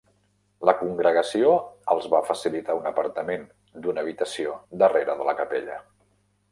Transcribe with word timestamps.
La 0.69 0.73
congregació 0.77 1.51
els 1.97 2.07
va 2.15 2.23
facilitar 2.31 2.79
un 2.81 2.91
apartament 2.93 3.47
d'una 3.85 4.07
habitació 4.07 4.59
darrere 4.85 5.19
de 5.25 5.31
la 5.33 5.39
capella. 5.45 5.81